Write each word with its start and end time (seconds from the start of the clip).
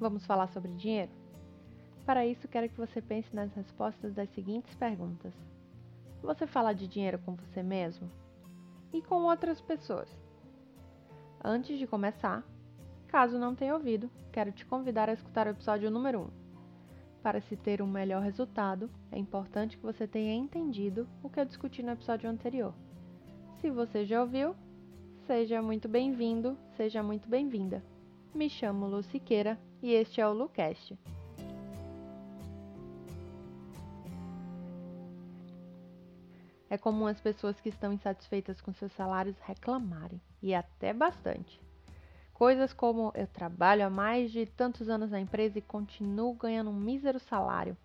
Vamos 0.00 0.24
falar 0.24 0.46
sobre 0.48 0.72
dinheiro? 0.74 1.10
Para 2.06 2.24
isso, 2.24 2.46
quero 2.46 2.68
que 2.68 2.76
você 2.76 3.02
pense 3.02 3.34
nas 3.34 3.52
respostas 3.52 4.14
das 4.14 4.30
seguintes 4.30 4.72
perguntas: 4.76 5.34
Você 6.22 6.46
fala 6.46 6.72
de 6.72 6.86
dinheiro 6.86 7.18
com 7.18 7.34
você 7.34 7.62
mesmo? 7.62 8.08
E 8.92 9.02
com 9.02 9.24
outras 9.24 9.60
pessoas? 9.60 10.08
Antes 11.42 11.78
de 11.78 11.86
começar, 11.86 12.44
caso 13.08 13.38
não 13.38 13.54
tenha 13.54 13.74
ouvido, 13.74 14.08
quero 14.32 14.52
te 14.52 14.64
convidar 14.64 15.08
a 15.08 15.12
escutar 15.12 15.48
o 15.48 15.50
episódio 15.50 15.90
número 15.90 16.20
1. 16.20 16.28
Para 17.22 17.40
se 17.40 17.56
ter 17.56 17.82
um 17.82 17.86
melhor 17.86 18.22
resultado, 18.22 18.88
é 19.10 19.18
importante 19.18 19.76
que 19.76 19.82
você 19.82 20.06
tenha 20.06 20.32
entendido 20.32 21.08
o 21.22 21.28
que 21.28 21.40
eu 21.40 21.44
discuti 21.44 21.82
no 21.82 21.90
episódio 21.90 22.30
anterior. 22.30 22.72
Se 23.60 23.68
você 23.68 24.06
já 24.06 24.20
ouviu, 24.20 24.54
seja 25.26 25.60
muito 25.60 25.88
bem-vindo, 25.88 26.56
seja 26.76 27.02
muito 27.02 27.28
bem-vinda. 27.28 27.82
Me 28.32 28.48
chamo 28.48 28.86
Lu 28.86 29.02
Siqueira 29.02 29.58
e 29.82 29.92
este 29.92 30.20
é 30.20 30.26
o 30.26 30.32
LuCast. 30.32 30.98
É 36.70 36.76
comum 36.76 37.06
as 37.06 37.20
pessoas 37.20 37.58
que 37.60 37.70
estão 37.70 37.92
insatisfeitas 37.92 38.60
com 38.60 38.74
seus 38.74 38.92
salários 38.92 39.38
reclamarem, 39.40 40.20
e 40.42 40.54
até 40.54 40.92
bastante. 40.92 41.60
Coisas 42.34 42.72
como 42.72 43.10
eu 43.14 43.26
trabalho 43.26 43.86
há 43.86 43.90
mais 43.90 44.30
de 44.30 44.44
tantos 44.46 44.88
anos 44.88 45.10
na 45.10 45.18
empresa 45.18 45.58
e 45.58 45.62
continuo 45.62 46.34
ganhando 46.34 46.70
um 46.70 46.78
mísero 46.78 47.18
salário. 47.18 47.76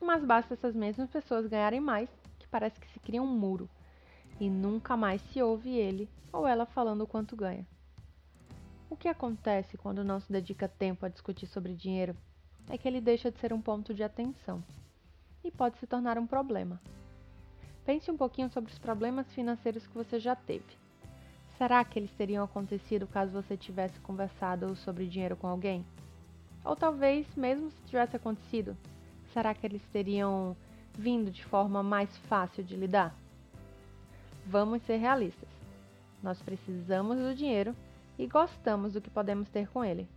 Mas 0.00 0.24
basta 0.24 0.54
essas 0.54 0.74
mesmas 0.74 1.10
pessoas 1.10 1.46
ganharem 1.46 1.80
mais, 1.80 2.08
que 2.38 2.46
parece 2.46 2.78
que 2.78 2.88
se 2.88 3.00
cria 3.00 3.22
um 3.22 3.26
muro, 3.26 3.68
e 4.38 4.48
nunca 4.48 4.96
mais 4.96 5.20
se 5.22 5.42
ouve 5.42 5.70
ele 5.70 6.08
ou 6.32 6.46
ela 6.46 6.64
falando 6.64 7.02
o 7.02 7.06
quanto 7.06 7.36
ganha. 7.36 7.66
O 8.92 8.96
que 9.02 9.08
acontece 9.08 9.78
quando 9.78 10.04
não 10.04 10.20
se 10.20 10.30
dedica 10.30 10.68
tempo 10.68 11.06
a 11.06 11.08
discutir 11.08 11.46
sobre 11.46 11.72
dinheiro 11.72 12.14
é 12.68 12.76
que 12.76 12.86
ele 12.86 13.00
deixa 13.00 13.30
de 13.30 13.38
ser 13.38 13.50
um 13.50 13.60
ponto 13.60 13.94
de 13.94 14.02
atenção 14.02 14.62
e 15.42 15.50
pode 15.50 15.78
se 15.78 15.86
tornar 15.86 16.18
um 16.18 16.26
problema. 16.26 16.78
Pense 17.86 18.10
um 18.10 18.18
pouquinho 18.18 18.50
sobre 18.50 18.70
os 18.70 18.78
problemas 18.78 19.32
financeiros 19.32 19.86
que 19.86 19.94
você 19.94 20.20
já 20.20 20.36
teve. 20.36 20.76
Será 21.56 21.82
que 21.82 21.98
eles 21.98 22.12
teriam 22.12 22.44
acontecido 22.44 23.06
caso 23.06 23.32
você 23.32 23.56
tivesse 23.56 23.98
conversado 24.00 24.76
sobre 24.76 25.08
dinheiro 25.08 25.36
com 25.36 25.46
alguém? 25.46 25.86
Ou 26.62 26.76
talvez, 26.76 27.26
mesmo 27.34 27.70
se 27.70 27.82
tivesse 27.84 28.14
acontecido, 28.14 28.76
será 29.32 29.54
que 29.54 29.66
eles 29.66 29.82
teriam 29.90 30.54
vindo 30.92 31.30
de 31.30 31.42
forma 31.46 31.82
mais 31.82 32.14
fácil 32.28 32.62
de 32.62 32.76
lidar? 32.76 33.16
Vamos 34.44 34.82
ser 34.82 34.98
realistas. 34.98 35.48
Nós 36.22 36.42
precisamos 36.42 37.16
do 37.16 37.34
dinheiro 37.34 37.74
e 38.22 38.26
gostamos 38.28 38.92
do 38.92 39.00
que 39.00 39.10
podemos 39.10 39.48
ter 39.48 39.68
com 39.68 39.84
ele, 39.84 40.08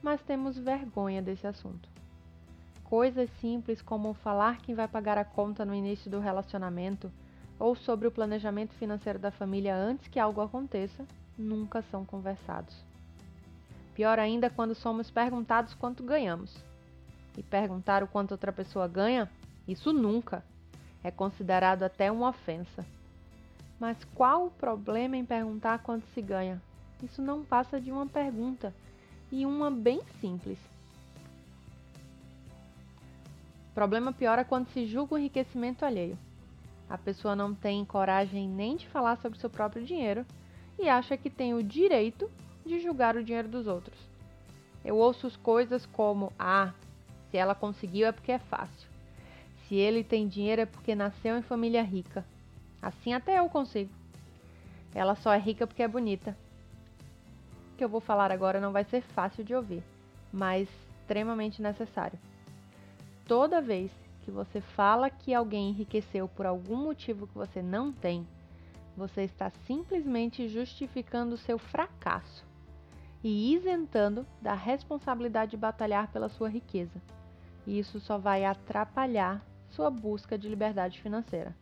mas 0.00 0.22
temos 0.22 0.56
vergonha 0.56 1.20
desse 1.20 1.48
assunto. 1.48 1.88
Coisas 2.84 3.28
simples 3.40 3.82
como 3.82 4.14
falar 4.14 4.58
quem 4.58 4.72
vai 4.72 4.86
pagar 4.86 5.18
a 5.18 5.24
conta 5.24 5.64
no 5.64 5.74
início 5.74 6.08
do 6.08 6.20
relacionamento 6.20 7.10
ou 7.58 7.74
sobre 7.74 8.06
o 8.06 8.10
planejamento 8.12 8.72
financeiro 8.74 9.18
da 9.18 9.32
família 9.32 9.74
antes 9.74 10.06
que 10.06 10.20
algo 10.20 10.40
aconteça 10.40 11.04
nunca 11.36 11.82
são 11.90 12.04
conversados. 12.04 12.84
Pior 13.96 14.20
ainda 14.20 14.48
quando 14.48 14.72
somos 14.72 15.10
perguntados 15.10 15.74
quanto 15.74 16.04
ganhamos. 16.04 16.56
E 17.36 17.42
perguntar 17.42 18.02
o 18.02 18.08
quanto 18.08 18.30
outra 18.30 18.52
pessoa 18.52 18.86
ganha, 18.86 19.28
isso 19.66 19.92
nunca. 19.92 20.44
É 21.02 21.10
considerado 21.10 21.82
até 21.82 22.12
uma 22.12 22.28
ofensa. 22.28 22.86
Mas 23.78 23.96
qual 24.14 24.46
o 24.46 24.50
problema 24.50 25.16
em 25.16 25.24
perguntar 25.24 25.80
quanto 25.80 26.06
se 26.14 26.22
ganha? 26.22 26.62
Isso 27.02 27.22
não 27.22 27.44
passa 27.44 27.80
de 27.80 27.90
uma 27.90 28.06
pergunta, 28.06 28.74
e 29.32 29.46
uma 29.46 29.70
bem 29.70 30.00
simples. 30.20 30.58
O 33.70 33.74
problema 33.74 34.12
pior 34.12 34.38
é 34.38 34.44
quando 34.44 34.68
se 34.68 34.86
julga 34.86 35.14
o 35.14 35.18
enriquecimento 35.18 35.84
alheio. 35.84 36.18
A 36.88 36.98
pessoa 36.98 37.36
não 37.36 37.54
tem 37.54 37.84
coragem 37.84 38.48
nem 38.48 38.76
de 38.76 38.88
falar 38.88 39.16
sobre 39.16 39.38
seu 39.38 39.48
próprio 39.48 39.84
dinheiro 39.84 40.26
e 40.78 40.88
acha 40.88 41.16
que 41.16 41.30
tem 41.30 41.54
o 41.54 41.62
direito 41.62 42.28
de 42.66 42.80
julgar 42.80 43.16
o 43.16 43.22
dinheiro 43.22 43.48
dos 43.48 43.66
outros. 43.66 43.96
Eu 44.84 44.96
ouço 44.96 45.30
coisas 45.38 45.86
como: 45.86 46.32
ah, 46.38 46.72
se 47.30 47.36
ela 47.36 47.54
conseguiu 47.54 48.08
é 48.08 48.12
porque 48.12 48.32
é 48.32 48.38
fácil. 48.38 48.88
Se 49.68 49.76
ele 49.76 50.02
tem 50.02 50.26
dinheiro 50.26 50.62
é 50.62 50.66
porque 50.66 50.94
nasceu 50.96 51.38
em 51.38 51.42
família 51.42 51.82
rica. 51.82 52.24
Assim 52.82 53.14
até 53.14 53.38
eu 53.38 53.48
consigo. 53.48 53.92
Ela 54.92 55.14
só 55.14 55.32
é 55.32 55.38
rica 55.38 55.66
porque 55.66 55.82
é 55.82 55.88
bonita 55.88 56.36
que 57.80 57.84
eu 57.84 57.88
vou 57.88 58.02
falar 58.02 58.30
agora 58.30 58.60
não 58.60 58.72
vai 58.72 58.84
ser 58.84 59.00
fácil 59.00 59.42
de 59.42 59.54
ouvir, 59.54 59.82
mas 60.30 60.68
extremamente 61.00 61.62
necessário. 61.62 62.18
Toda 63.26 63.62
vez 63.62 63.90
que 64.22 64.30
você 64.30 64.60
fala 64.60 65.08
que 65.08 65.32
alguém 65.32 65.70
enriqueceu 65.70 66.28
por 66.28 66.44
algum 66.44 66.76
motivo 66.76 67.26
que 67.26 67.32
você 67.32 67.62
não 67.62 67.90
tem, 67.90 68.28
você 68.94 69.22
está 69.22 69.48
simplesmente 69.66 70.46
justificando 70.46 71.38
seu 71.38 71.58
fracasso 71.58 72.44
e 73.24 73.54
isentando 73.54 74.26
da 74.42 74.52
responsabilidade 74.52 75.52
de 75.52 75.56
batalhar 75.56 76.12
pela 76.12 76.28
sua 76.28 76.50
riqueza. 76.50 77.00
E 77.66 77.78
isso 77.78 77.98
só 77.98 78.18
vai 78.18 78.44
atrapalhar 78.44 79.42
sua 79.70 79.90
busca 79.90 80.36
de 80.36 80.50
liberdade 80.50 81.00
financeira. 81.00 81.56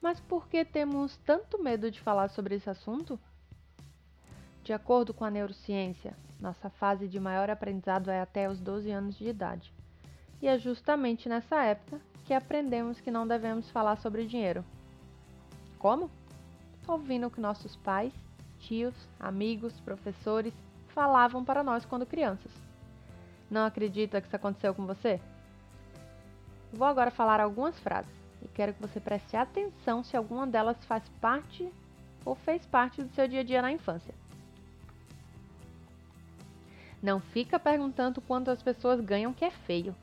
Mas 0.00 0.20
por 0.20 0.48
que 0.48 0.64
temos 0.64 1.16
tanto 1.18 1.62
medo 1.62 1.90
de 1.90 2.00
falar 2.00 2.28
sobre 2.28 2.54
esse 2.54 2.70
assunto? 2.70 3.18
De 4.62 4.72
acordo 4.72 5.12
com 5.12 5.24
a 5.24 5.30
neurociência, 5.30 6.16
nossa 6.38 6.70
fase 6.70 7.08
de 7.08 7.18
maior 7.18 7.50
aprendizado 7.50 8.10
é 8.10 8.20
até 8.20 8.48
os 8.48 8.60
12 8.60 8.90
anos 8.90 9.18
de 9.18 9.28
idade. 9.28 9.72
E 10.40 10.46
é 10.46 10.56
justamente 10.56 11.28
nessa 11.28 11.64
época 11.64 12.00
que 12.24 12.32
aprendemos 12.32 13.00
que 13.00 13.10
não 13.10 13.26
devemos 13.26 13.70
falar 13.70 13.96
sobre 13.96 14.26
dinheiro. 14.26 14.64
Como? 15.78 16.10
Ouvindo 16.86 17.26
o 17.26 17.30
que 17.30 17.40
nossos 17.40 17.74
pais, 17.76 18.12
tios, 18.60 18.94
amigos, 19.18 19.80
professores 19.80 20.54
falavam 20.88 21.44
para 21.44 21.64
nós 21.64 21.84
quando 21.84 22.06
crianças. 22.06 22.52
Não 23.50 23.64
acredita 23.64 24.20
que 24.20 24.28
isso 24.28 24.36
aconteceu 24.36 24.74
com 24.74 24.86
você? 24.86 25.20
Vou 26.72 26.86
agora 26.86 27.10
falar 27.10 27.40
algumas 27.40 27.78
frases 27.80 28.17
quero 28.58 28.74
que 28.74 28.82
você 28.82 28.98
preste 28.98 29.36
atenção 29.36 30.02
se 30.02 30.16
alguma 30.16 30.44
delas 30.44 30.84
faz 30.84 31.08
parte 31.20 31.72
ou 32.24 32.34
fez 32.34 32.66
parte 32.66 33.00
do 33.00 33.14
seu 33.14 33.28
dia 33.28 33.38
a 33.38 33.44
dia 33.44 33.62
na 33.62 33.70
infância. 33.70 34.12
Não 37.00 37.20
fica 37.20 37.56
perguntando 37.56 38.20
quanto 38.20 38.50
as 38.50 38.60
pessoas 38.60 39.00
ganham, 39.00 39.32
que 39.32 39.44
é 39.44 39.50
feio. 39.52 39.94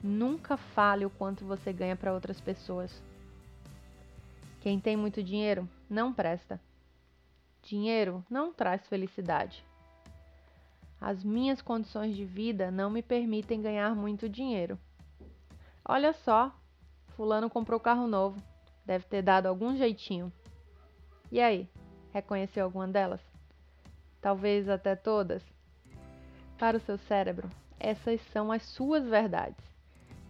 Nunca 0.00 0.56
fale 0.56 1.04
o 1.04 1.10
quanto 1.10 1.44
você 1.44 1.72
ganha 1.72 1.96
para 1.96 2.14
outras 2.14 2.40
pessoas. 2.40 3.02
Quem 4.60 4.78
tem 4.78 4.96
muito 4.96 5.20
dinheiro 5.20 5.68
não 5.90 6.12
presta. 6.12 6.60
Dinheiro 7.64 8.24
não 8.30 8.52
traz 8.52 8.86
felicidade. 8.86 9.64
As 11.00 11.24
minhas 11.24 11.60
condições 11.60 12.14
de 12.14 12.24
vida 12.24 12.70
não 12.70 12.90
me 12.90 13.02
permitem 13.02 13.60
ganhar 13.60 13.92
muito 13.96 14.28
dinheiro. 14.28 14.78
Olha 15.84 16.12
só 16.12 16.54
Fulano 17.20 17.50
comprou 17.50 17.78
carro 17.78 18.06
novo. 18.06 18.42
Deve 18.82 19.04
ter 19.04 19.20
dado 19.20 19.44
algum 19.44 19.76
jeitinho. 19.76 20.32
E 21.30 21.38
aí, 21.38 21.68
reconheceu 22.14 22.64
alguma 22.64 22.88
delas? 22.88 23.20
Talvez 24.22 24.70
até 24.70 24.96
todas? 24.96 25.42
Para 26.58 26.78
o 26.78 26.80
seu 26.80 26.96
cérebro, 26.96 27.50
essas 27.78 28.22
são 28.32 28.50
as 28.50 28.62
suas 28.62 29.04
verdades. 29.04 29.62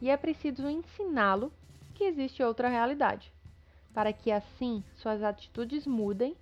E 0.01 0.11
é 0.11 0.17
preciso 0.17 0.69
ensiná-lo 0.69 1.53
que 1.95 2.03
existe 2.03 2.43
outra 2.43 2.69
realidade, 2.69 3.33
para 3.95 4.13
que 4.13 4.33
assim 4.33 4.83
suas 4.97 5.23
atitudes 5.23 5.87
mudem 5.87 6.37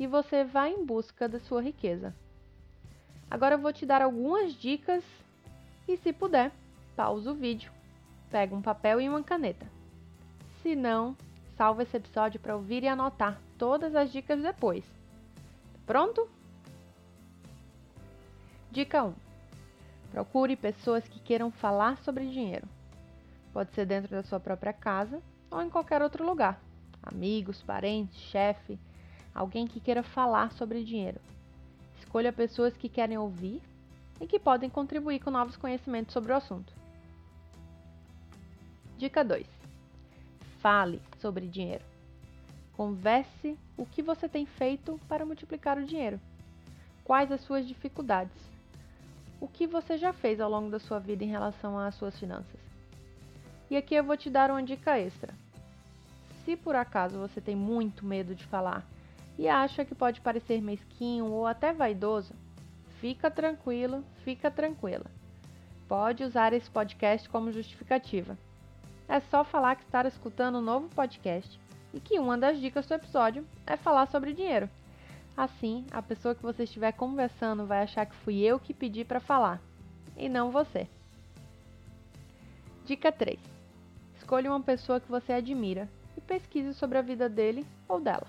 e 0.00 0.08
você 0.08 0.42
vá 0.42 0.68
em 0.68 0.84
busca 0.84 1.28
da 1.28 1.38
sua 1.38 1.62
riqueza. 1.62 2.12
Agora 3.30 3.54
eu 3.54 3.60
vou 3.60 3.72
te 3.72 3.86
dar 3.86 4.02
algumas 4.02 4.52
dicas 4.52 5.04
e, 5.86 5.96
se 5.96 6.12
puder, 6.12 6.50
pausa 6.96 7.30
o 7.30 7.36
vídeo, 7.36 7.70
pega 8.32 8.52
um 8.52 8.60
papel 8.60 9.00
e 9.00 9.08
uma 9.08 9.22
caneta 9.22 9.80
se 10.62 10.76
não, 10.76 11.16
salva 11.56 11.82
esse 11.82 11.96
episódio 11.96 12.40
para 12.40 12.56
ouvir 12.56 12.84
e 12.84 12.88
anotar 12.88 13.38
todas 13.58 13.94
as 13.94 14.12
dicas 14.12 14.40
depois. 14.40 14.84
Pronto? 15.84 16.28
Dica 18.70 19.04
1. 19.04 19.14
Procure 20.12 20.56
pessoas 20.56 21.06
que 21.06 21.20
queiram 21.20 21.50
falar 21.50 21.98
sobre 21.98 22.30
dinheiro. 22.30 22.66
Pode 23.52 23.72
ser 23.74 23.84
dentro 23.84 24.10
da 24.10 24.22
sua 24.22 24.40
própria 24.40 24.72
casa 24.72 25.20
ou 25.50 25.60
em 25.60 25.68
qualquer 25.68 26.00
outro 26.00 26.24
lugar. 26.24 26.60
Amigos, 27.02 27.60
parentes, 27.62 28.16
chefe, 28.16 28.78
alguém 29.34 29.66
que 29.66 29.80
queira 29.80 30.02
falar 30.02 30.52
sobre 30.52 30.84
dinheiro. 30.84 31.20
Escolha 31.98 32.32
pessoas 32.32 32.76
que 32.76 32.88
querem 32.88 33.18
ouvir 33.18 33.60
e 34.20 34.26
que 34.26 34.38
podem 34.38 34.70
contribuir 34.70 35.18
com 35.18 35.30
novos 35.30 35.56
conhecimentos 35.56 36.12
sobre 36.12 36.32
o 36.32 36.36
assunto. 36.36 36.72
Dica 38.96 39.24
2 39.24 39.61
Fale 40.62 41.02
sobre 41.18 41.48
dinheiro. 41.48 41.84
Converse 42.76 43.58
o 43.76 43.84
que 43.84 44.00
você 44.00 44.28
tem 44.28 44.46
feito 44.46 44.96
para 45.08 45.26
multiplicar 45.26 45.76
o 45.76 45.84
dinheiro. 45.84 46.20
quais 47.02 47.32
as 47.32 47.40
suas 47.40 47.66
dificuldades. 47.66 48.40
O 49.40 49.48
que 49.48 49.66
você 49.66 49.98
já 49.98 50.12
fez 50.12 50.40
ao 50.40 50.48
longo 50.48 50.70
da 50.70 50.78
sua 50.78 51.00
vida 51.00 51.24
em 51.24 51.26
relação 51.26 51.76
às 51.76 51.96
suas 51.96 52.16
finanças? 52.16 52.60
E 53.68 53.76
aqui 53.76 53.96
eu 53.96 54.04
vou 54.04 54.16
te 54.16 54.30
dar 54.30 54.52
uma 54.52 54.62
dica 54.62 54.96
extra. 54.96 55.34
Se 56.44 56.56
por 56.56 56.76
acaso 56.76 57.18
você 57.18 57.40
tem 57.40 57.56
muito 57.56 58.06
medo 58.06 58.32
de 58.32 58.44
falar 58.44 58.86
e 59.36 59.48
acha 59.48 59.84
que 59.84 59.96
pode 59.96 60.20
parecer 60.20 60.62
mesquinho 60.62 61.26
ou 61.26 61.44
até 61.44 61.72
vaidoso, 61.72 62.34
fica 63.00 63.28
tranquilo, 63.28 64.04
fica 64.24 64.48
tranquila. 64.48 65.06
Pode 65.88 66.22
usar 66.22 66.52
esse 66.52 66.70
podcast 66.70 67.28
como 67.28 67.50
justificativa. 67.50 68.38
É 69.12 69.20
só 69.20 69.44
falar 69.44 69.76
que 69.76 69.82
está 69.82 70.08
escutando 70.08 70.56
um 70.56 70.62
novo 70.62 70.88
podcast 70.88 71.60
e 71.92 72.00
que 72.00 72.18
uma 72.18 72.38
das 72.38 72.58
dicas 72.58 72.86
do 72.86 72.94
episódio 72.94 73.46
é 73.66 73.76
falar 73.76 74.06
sobre 74.06 74.32
dinheiro. 74.32 74.70
Assim, 75.36 75.84
a 75.90 76.00
pessoa 76.00 76.34
que 76.34 76.40
você 76.40 76.62
estiver 76.62 76.92
conversando 76.92 77.66
vai 77.66 77.82
achar 77.82 78.06
que 78.06 78.14
fui 78.14 78.40
eu 78.40 78.58
que 78.58 78.72
pedi 78.72 79.04
para 79.04 79.20
falar 79.20 79.60
e 80.16 80.30
não 80.30 80.50
você. 80.50 80.88
Dica 82.86 83.12
3. 83.12 83.38
Escolha 84.16 84.50
uma 84.50 84.62
pessoa 84.62 84.98
que 84.98 85.10
você 85.10 85.34
admira 85.34 85.90
e 86.16 86.20
pesquise 86.22 86.72
sobre 86.72 86.96
a 86.96 87.02
vida 87.02 87.28
dele 87.28 87.66
ou 87.86 88.00
dela. 88.00 88.26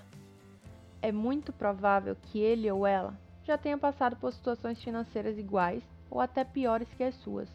É 1.00 1.10
muito 1.10 1.50
provável 1.50 2.14
que 2.24 2.38
ele 2.38 2.70
ou 2.70 2.86
ela 2.86 3.18
já 3.42 3.56
tenha 3.56 3.78
passado 3.78 4.16
por 4.16 4.34
situações 4.34 4.84
financeiras 4.84 5.38
iguais 5.38 5.82
ou 6.10 6.20
até 6.20 6.44
piores 6.44 6.92
que 6.92 7.04
as 7.04 7.14
suas. 7.14 7.48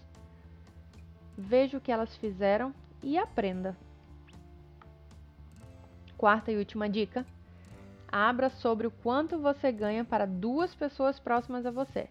Veja 1.37 1.77
o 1.77 1.81
que 1.81 1.91
elas 1.91 2.17
fizeram 2.17 2.73
e 3.04 3.18
aprenda. 3.18 3.75
Quarta 6.18 6.51
e 6.51 6.57
última 6.57 6.90
dica: 6.90 7.25
abra 8.12 8.50
sobre 8.50 8.88
o 8.88 8.92
quanto 8.92 9.40
você 9.40 9.72
ganha 9.72 10.04
para 10.04 10.25
duas 10.25 10.74
pessoas 10.75 11.19
próximas 11.19 11.66
a 11.66 11.72
você. 11.72 12.10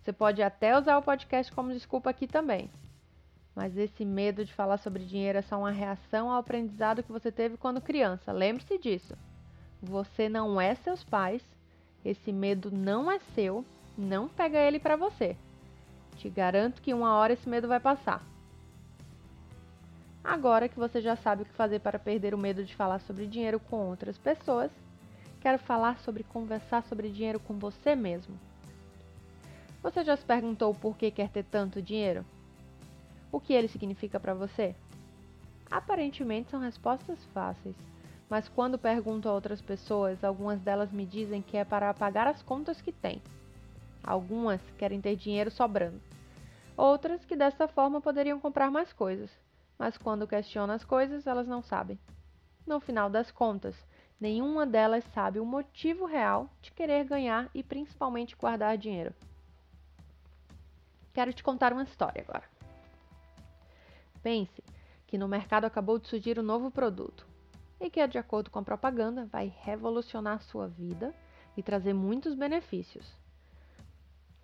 Você 0.00 0.12
pode 0.12 0.42
até 0.42 0.78
usar 0.78 0.96
o 0.98 1.02
podcast 1.02 1.52
como 1.52 1.72
desculpa 1.72 2.10
aqui 2.10 2.26
também. 2.26 2.70
Mas 3.56 3.76
esse 3.76 4.04
medo 4.04 4.44
de 4.44 4.52
falar 4.52 4.76
sobre 4.76 5.04
dinheiro 5.04 5.38
é 5.38 5.42
só 5.42 5.58
uma 5.58 5.70
reação 5.70 6.30
ao 6.30 6.38
aprendizado 6.38 7.02
que 7.02 7.10
você 7.10 7.32
teve 7.32 7.56
quando 7.56 7.80
criança. 7.80 8.30
Lembre-se 8.30 8.78
disso. 8.78 9.16
Você 9.82 10.28
não 10.28 10.60
é 10.60 10.74
seus 10.74 11.02
pais. 11.02 11.42
Esse 12.04 12.32
medo 12.32 12.70
não 12.70 13.10
é 13.10 13.18
seu. 13.34 13.64
Não 13.96 14.28
pega 14.28 14.58
ele 14.58 14.78
para 14.78 14.94
você. 14.94 15.36
Te 16.16 16.28
garanto 16.28 16.82
que 16.82 16.94
uma 16.94 17.16
hora 17.16 17.32
esse 17.32 17.48
medo 17.48 17.66
vai 17.66 17.80
passar. 17.80 18.22
Agora 20.26 20.68
que 20.68 20.76
você 20.76 21.00
já 21.00 21.14
sabe 21.14 21.42
o 21.42 21.46
que 21.46 21.52
fazer 21.52 21.78
para 21.78 22.00
perder 22.00 22.34
o 22.34 22.38
medo 22.38 22.64
de 22.64 22.74
falar 22.74 22.98
sobre 22.98 23.28
dinheiro 23.28 23.60
com 23.60 23.86
outras 23.86 24.18
pessoas, 24.18 24.72
quero 25.40 25.56
falar 25.56 26.00
sobre 26.00 26.24
conversar 26.24 26.82
sobre 26.82 27.10
dinheiro 27.10 27.38
com 27.38 27.56
você 27.56 27.94
mesmo. 27.94 28.36
Você 29.80 30.02
já 30.02 30.16
se 30.16 30.24
perguntou 30.24 30.74
por 30.74 30.96
que 30.96 31.12
quer 31.12 31.28
ter 31.28 31.44
tanto 31.44 31.80
dinheiro? 31.80 32.26
O 33.30 33.38
que 33.38 33.52
ele 33.52 33.68
significa 33.68 34.18
para 34.18 34.34
você? 34.34 34.74
Aparentemente 35.70 36.50
são 36.50 36.58
respostas 36.58 37.24
fáceis, 37.26 37.76
mas 38.28 38.48
quando 38.48 38.76
pergunto 38.76 39.28
a 39.28 39.32
outras 39.32 39.60
pessoas, 39.60 40.24
algumas 40.24 40.60
delas 40.60 40.90
me 40.90 41.06
dizem 41.06 41.40
que 41.40 41.56
é 41.56 41.64
para 41.64 41.94
pagar 41.94 42.26
as 42.26 42.42
contas 42.42 42.80
que 42.80 42.90
têm. 42.90 43.22
Algumas 44.02 44.60
querem 44.76 45.00
ter 45.00 45.14
dinheiro 45.14 45.52
sobrando. 45.52 46.00
Outras 46.76 47.24
que 47.24 47.36
dessa 47.36 47.68
forma 47.68 48.00
poderiam 48.00 48.40
comprar 48.40 48.72
mais 48.72 48.92
coisas 48.92 49.45
mas 49.78 49.98
quando 49.98 50.26
questiona 50.26 50.74
as 50.74 50.84
coisas, 50.84 51.26
elas 51.26 51.46
não 51.46 51.62
sabem. 51.62 51.98
No 52.66 52.80
final 52.80 53.08
das 53.08 53.30
contas, 53.30 53.76
nenhuma 54.20 54.66
delas 54.66 55.04
sabe 55.12 55.38
o 55.38 55.44
motivo 55.44 56.04
real 56.04 56.50
de 56.60 56.72
querer 56.72 57.04
ganhar 57.04 57.50
e 57.54 57.62
principalmente 57.62 58.36
guardar 58.36 58.76
dinheiro. 58.76 59.14
Quero 61.12 61.32
te 61.32 61.42
contar 61.42 61.72
uma 61.72 61.84
história 61.84 62.24
agora. 62.26 62.44
Pense 64.22 64.62
que 65.06 65.16
no 65.16 65.28
mercado 65.28 65.64
acabou 65.64 65.98
de 65.98 66.08
surgir 66.08 66.38
um 66.38 66.42
novo 66.42 66.70
produto 66.70 67.26
e 67.80 67.88
que, 67.88 68.06
de 68.06 68.18
acordo 68.18 68.50
com 68.50 68.58
a 68.58 68.62
propaganda, 68.62 69.26
vai 69.26 69.54
revolucionar 69.62 70.42
sua 70.42 70.66
vida 70.66 71.14
e 71.56 71.62
trazer 71.62 71.94
muitos 71.94 72.34
benefícios. 72.34 73.14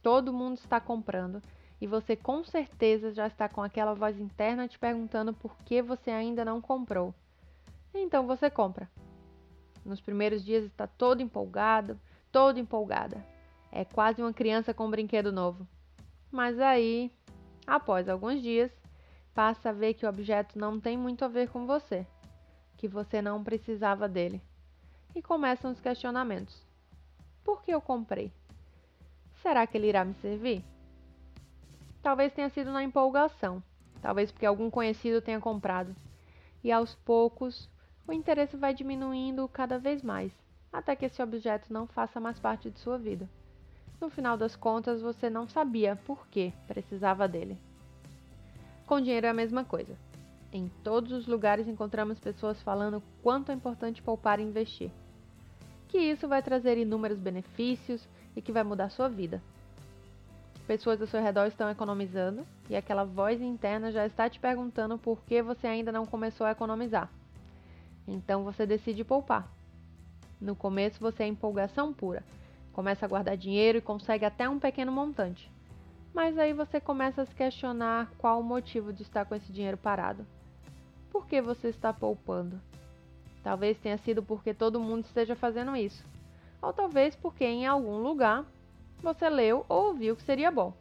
Todo 0.01 0.33
mundo 0.33 0.59
está 0.59 0.81
comprando 0.81 1.43
e 1.83 1.87
você 1.89 2.15
com 2.15 2.45
certeza 2.45 3.11
já 3.11 3.27
está 3.27 3.49
com 3.49 3.61
aquela 3.61 3.93
voz 3.93 4.17
interna 4.17 4.69
te 4.69 4.79
perguntando 4.79 5.35
por 5.35 5.57
que 5.65 5.83
você 5.83 6.13
ainda 6.13 6.45
não 6.45 6.61
comprou. 6.61 7.13
Então 7.93 8.25
você 8.25 8.49
compra. 8.49 8.89
Nos 9.85 10.01
primeiros 10.01 10.45
dias 10.45 10.63
está 10.63 10.87
todo 10.87 11.23
empolgado, 11.23 11.99
todo 12.31 12.61
empolgada. 12.61 13.27
É 13.73 13.85
quase 13.85 14.23
uma 14.23 14.33
criança 14.33 14.73
com 14.73 14.87
um 14.87 14.91
brinquedo 14.93 15.33
novo. 15.33 15.67
Mas 16.31 16.61
aí, 16.61 17.11
após 17.67 18.09
alguns 18.09 18.41
dias, 18.41 18.71
passa 19.35 19.71
a 19.71 19.73
ver 19.73 19.95
que 19.95 20.07
o 20.07 20.09
objeto 20.09 20.57
não 20.57 20.79
tem 20.79 20.97
muito 20.97 21.25
a 21.25 21.29
ver 21.29 21.49
com 21.49 21.67
você, 21.67 22.07
que 22.77 22.87
você 22.87 23.21
não 23.21 23.43
precisava 23.43 24.09
dele. 24.09 24.41
E 25.17 25.21
começam 25.21 25.73
os 25.73 25.81
questionamentos. 25.81 26.65
Por 27.43 27.61
que 27.65 27.75
eu 27.75 27.81
comprei? 27.81 28.33
Será 29.43 29.67
que 29.67 29.77
ele 29.77 29.89
irá 29.89 30.05
me 30.05 30.15
servir? 30.15 30.65
Talvez 32.03 32.33
tenha 32.33 32.49
sido 32.51 32.73
na 32.73 32.83
empolgação, 32.83 33.63
talvez 34.01 34.33
porque 34.33 34.45
algum 34.45 34.69
conhecido 34.69 35.23
tenha 35.23 35.41
comprado. 35.41 35.95
E 36.65 36.73
aos 36.73 36.97
poucos, 36.97 37.71
o 38.09 38.13
interesse 38.13 38.57
vai 38.57 38.75
diminuindo 38.75 39.47
cada 39.47 39.79
vez 39.79 40.03
mais, 40.03 40.33
até 40.73 40.97
que 40.97 41.05
esse 41.05 41.23
objeto 41.23 41.73
não 41.73 41.87
faça 41.87 42.19
mais 42.19 42.41
parte 42.41 42.71
de 42.71 42.81
sua 42.81 42.99
vida. 42.99 43.31
No 44.01 44.11
final 44.11 44.37
das 44.37 44.57
contas, 44.57 45.01
você 45.01 45.31
não 45.31 45.47
sabia 45.47 45.95
por 45.95 46.27
que 46.27 46.53
precisava 46.67 47.29
dele. 47.29 47.57
Com 48.85 49.01
dinheiro 49.01 49.29
é 49.29 49.31
a 49.31 49.35
mesma 49.35 49.65
coisa. 49.65 49.97
Em 50.53 50.69
todos 50.83 51.13
os 51.13 51.29
lugares 51.29 51.69
encontramos 51.69 52.19
pessoas 52.19 52.61
falando 52.63 53.01
quanto 53.23 53.53
é 53.53 53.55
importante 53.55 54.03
poupar 54.03 54.41
e 54.41 54.43
investir. 54.43 54.91
Que 55.87 55.99
isso 55.99 56.27
vai 56.27 56.43
trazer 56.43 56.77
inúmeros 56.77 57.21
benefícios 57.21 58.09
e 58.35 58.43
que 58.43 58.51
vai 58.51 58.65
mudar 58.65 58.91
sua 58.91 59.09
vida 59.09 59.41
pessoas 60.73 61.03
ao 61.03 61.07
seu 61.07 61.21
redor 61.21 61.45
estão 61.45 61.69
economizando 61.69 62.47
e 62.71 62.75
aquela 62.75 63.05
voz 63.05 63.43
interna 63.43 63.93
já 63.93 64.07
está 64.07 64.27
te 64.31 64.41
perguntando 64.41 64.97
por 64.97 65.23
que 65.27 65.43
você 65.43 65.67
ainda 65.67 65.93
não 65.93 66.07
começou 66.07 66.47
a 66.47 66.53
economizar. 66.53 67.11
Então 68.09 68.43
você 68.43 68.65
decide 68.65 69.05
poupar. 69.05 69.47
No 70.41 70.57
começo 70.57 70.99
você 70.99 71.25
é 71.25 71.27
empolgação 71.27 71.93
pura, 71.93 72.25
começa 72.73 73.05
a 73.05 73.09
guardar 73.09 73.37
dinheiro 73.37 73.77
e 73.77 73.83
consegue 73.83 74.25
até 74.25 74.49
um 74.49 74.59
pequeno 74.59 74.91
montante. 74.91 75.53
Mas 76.15 76.39
aí 76.39 76.55
você 76.55 76.81
começa 76.81 77.21
a 77.21 77.27
se 77.27 77.35
questionar 77.35 78.11
qual 78.17 78.41
o 78.41 78.43
motivo 78.43 78.95
de 78.95 79.03
estar 79.03 79.27
com 79.27 79.35
esse 79.35 79.53
dinheiro 79.53 79.77
parado. 79.77 80.27
Por 81.11 81.27
que 81.27 81.43
você 81.43 81.69
está 81.69 81.93
poupando? 81.93 82.59
Talvez 83.45 83.77
tenha 83.77 83.99
sido 83.99 84.23
porque 84.23 84.55
todo 84.55 84.81
mundo 84.81 85.05
esteja 85.05 85.37
fazendo 85.37 85.77
isso. 85.77 86.03
Ou 86.63 86.73
talvez 86.73 87.15
porque 87.15 87.45
em 87.45 87.67
algum 87.67 87.99
lugar 87.99 88.47
você 89.03 89.29
leu 89.29 89.67
ou 89.69 89.89
ouviu 89.89 90.15
que 90.15 90.23
seria 90.23 90.51
bom. 90.51 90.73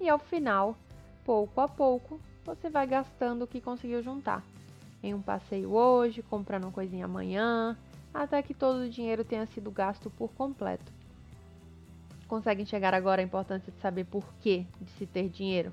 E 0.00 0.08
ao 0.08 0.18
final, 0.18 0.76
pouco 1.24 1.60
a 1.60 1.68
pouco, 1.68 2.18
você 2.44 2.70
vai 2.70 2.86
gastando 2.86 3.42
o 3.42 3.46
que 3.46 3.60
conseguiu 3.60 4.02
juntar. 4.02 4.42
Em 5.02 5.14
um 5.14 5.20
passeio 5.20 5.72
hoje, 5.72 6.22
comprando 6.22 6.64
uma 6.64 6.72
coisinha 6.72 7.04
amanhã, 7.04 7.76
até 8.12 8.42
que 8.42 8.54
todo 8.54 8.80
o 8.80 8.88
dinheiro 8.88 9.24
tenha 9.24 9.46
sido 9.46 9.70
gasto 9.70 10.10
por 10.10 10.32
completo. 10.32 10.90
Consegue 12.26 12.62
enxergar 12.62 12.94
agora 12.94 13.20
a 13.20 13.24
importância 13.24 13.70
de 13.70 13.78
saber 13.80 14.04
por 14.04 14.24
que 14.40 14.66
de 14.80 14.90
se 14.92 15.06
ter 15.06 15.28
dinheiro? 15.28 15.72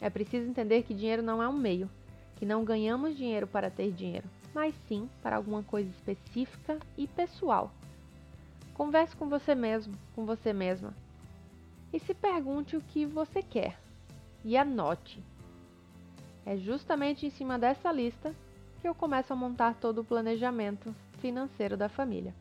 É 0.00 0.08
preciso 0.08 0.48
entender 0.48 0.82
que 0.82 0.94
dinheiro 0.94 1.22
não 1.22 1.42
é 1.42 1.48
um 1.48 1.52
meio, 1.52 1.88
que 2.36 2.46
não 2.46 2.64
ganhamos 2.64 3.16
dinheiro 3.16 3.46
para 3.46 3.70
ter 3.70 3.92
dinheiro, 3.92 4.28
mas 4.54 4.74
sim 4.88 5.08
para 5.22 5.36
alguma 5.36 5.62
coisa 5.62 5.90
específica 5.90 6.78
e 6.96 7.06
pessoal 7.06 7.70
Converse 8.74 9.14
com 9.14 9.28
você 9.28 9.54
mesmo, 9.54 9.94
com 10.14 10.24
você 10.24 10.52
mesma. 10.52 10.94
E 11.92 11.98
se 11.98 12.14
pergunte 12.14 12.76
o 12.76 12.80
que 12.80 13.04
você 13.04 13.42
quer. 13.42 13.78
E 14.44 14.56
anote. 14.56 15.22
É 16.44 16.56
justamente 16.56 17.26
em 17.26 17.30
cima 17.30 17.58
dessa 17.58 17.92
lista 17.92 18.34
que 18.80 18.88
eu 18.88 18.94
começo 18.94 19.32
a 19.32 19.36
montar 19.36 19.74
todo 19.74 20.00
o 20.00 20.04
planejamento 20.04 20.94
financeiro 21.18 21.76
da 21.76 21.88
família. 21.88 22.34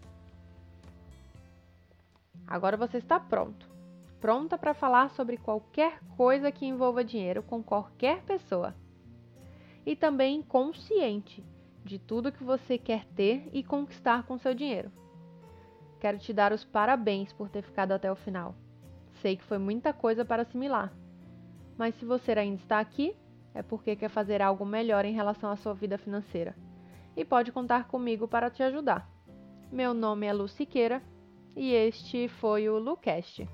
Agora 2.47 2.75
você 2.75 2.97
está 2.97 3.19
pronto. 3.19 3.69
Pronta 4.19 4.57
para 4.57 4.73
falar 4.73 5.09
sobre 5.11 5.37
qualquer 5.37 5.99
coisa 6.17 6.51
que 6.51 6.65
envolva 6.65 7.03
dinheiro 7.03 7.43
com 7.43 7.61
qualquer 7.61 8.23
pessoa. 8.23 8.75
E 9.85 9.95
também 9.95 10.41
consciente 10.41 11.43
de 11.83 11.99
tudo 11.99 12.31
que 12.31 12.43
você 12.43 12.77
quer 12.77 13.05
ter 13.15 13.49
e 13.51 13.63
conquistar 13.63 14.23
com 14.23 14.37
seu 14.37 14.53
dinheiro. 14.53 14.91
Quero 16.01 16.17
te 16.17 16.33
dar 16.33 16.51
os 16.51 16.65
parabéns 16.65 17.31
por 17.31 17.47
ter 17.47 17.61
ficado 17.61 17.91
até 17.91 18.11
o 18.11 18.15
final. 18.15 18.55
Sei 19.21 19.37
que 19.37 19.43
foi 19.43 19.59
muita 19.59 19.93
coisa 19.93 20.25
para 20.25 20.41
assimilar. 20.41 20.91
Mas 21.77 21.93
se 21.93 22.05
você 22.05 22.31
ainda 22.31 22.59
está 22.59 22.79
aqui, 22.79 23.15
é 23.53 23.61
porque 23.61 23.95
quer 23.95 24.09
fazer 24.09 24.41
algo 24.41 24.65
melhor 24.65 25.05
em 25.05 25.13
relação 25.13 25.51
à 25.51 25.55
sua 25.55 25.75
vida 25.75 25.99
financeira. 25.99 26.55
E 27.15 27.23
pode 27.23 27.51
contar 27.51 27.87
comigo 27.87 28.27
para 28.27 28.49
te 28.49 28.63
ajudar. 28.63 29.07
Meu 29.71 29.93
nome 29.93 30.25
é 30.25 30.33
Lu 30.33 30.47
Siqueira 30.47 31.03
e 31.55 31.71
este 31.71 32.27
foi 32.27 32.67
o 32.67 32.79
LuCast. 32.79 33.47